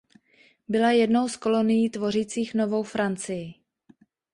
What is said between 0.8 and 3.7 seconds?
jednou z kolonií tvořících Novou Francii.